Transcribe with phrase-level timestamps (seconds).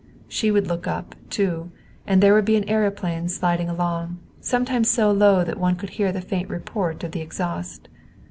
[0.27, 1.69] She would look up, too,
[2.07, 6.11] and there would be an aëroplane sliding along, sometimes so low that one could hear
[6.11, 7.87] the faint report of the exhaust.